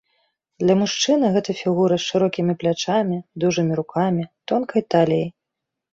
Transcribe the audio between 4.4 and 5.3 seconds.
тонкай таліяй.